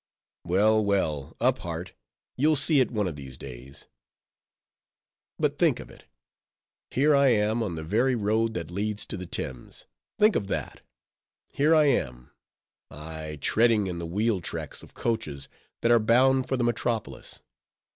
[0.43, 1.93] Well, well, up heart,
[2.35, 3.85] you'll see it one of these days.
[5.37, 6.05] But think of it!
[6.89, 11.83] here I am on the very road that leads to the Thames—think of _that!—_here I
[11.85, 15.47] am—ay, treading in the wheel tracks of coaches
[15.81, 17.39] that are bound for the metropolis!